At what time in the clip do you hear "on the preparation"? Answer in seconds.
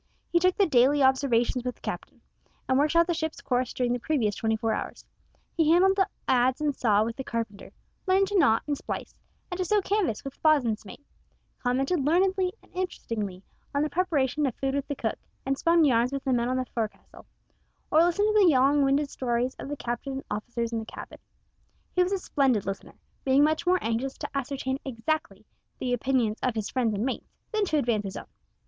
13.75-14.47